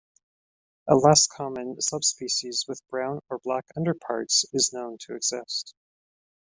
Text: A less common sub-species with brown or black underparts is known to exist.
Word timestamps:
A 0.89 0.95
less 0.95 1.27
common 1.27 1.79
sub-species 1.79 2.65
with 2.67 2.81
brown 2.89 3.19
or 3.29 3.37
black 3.37 3.65
underparts 3.77 4.45
is 4.51 4.73
known 4.73 4.97
to 5.01 5.13
exist. 5.13 5.75